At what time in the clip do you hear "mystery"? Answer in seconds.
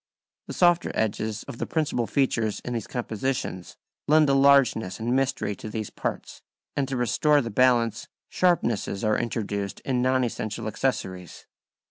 5.15-5.55